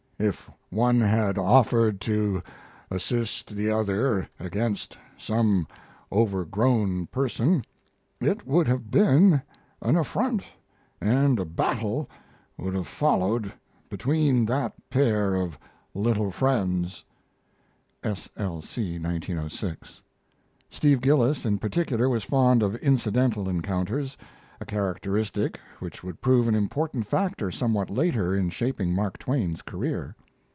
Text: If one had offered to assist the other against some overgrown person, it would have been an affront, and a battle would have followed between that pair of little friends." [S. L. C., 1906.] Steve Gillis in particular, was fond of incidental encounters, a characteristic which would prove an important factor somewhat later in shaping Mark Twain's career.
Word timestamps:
If 0.23 0.51
one 0.69 1.01
had 1.01 1.39
offered 1.39 1.99
to 2.01 2.43
assist 2.91 3.55
the 3.55 3.71
other 3.71 4.29
against 4.39 4.95
some 5.17 5.67
overgrown 6.11 7.07
person, 7.07 7.65
it 8.19 8.45
would 8.45 8.67
have 8.67 8.91
been 8.91 9.41
an 9.81 9.95
affront, 9.95 10.43
and 11.01 11.39
a 11.39 11.45
battle 11.45 12.07
would 12.55 12.75
have 12.75 12.85
followed 12.87 13.51
between 13.89 14.45
that 14.45 14.73
pair 14.91 15.33
of 15.33 15.57
little 15.95 16.29
friends." 16.29 17.03
[S. 18.03 18.29
L. 18.37 18.61
C., 18.61 18.99
1906.] 18.99 20.03
Steve 20.69 21.01
Gillis 21.01 21.47
in 21.47 21.57
particular, 21.57 22.07
was 22.07 22.23
fond 22.23 22.61
of 22.61 22.75
incidental 22.75 23.49
encounters, 23.49 24.17
a 24.61 24.63
characteristic 24.65 25.59
which 25.79 26.03
would 26.03 26.21
prove 26.21 26.47
an 26.47 26.53
important 26.53 27.07
factor 27.07 27.49
somewhat 27.49 27.89
later 27.89 28.35
in 28.35 28.47
shaping 28.47 28.93
Mark 28.93 29.17
Twain's 29.17 29.63
career. 29.63 30.15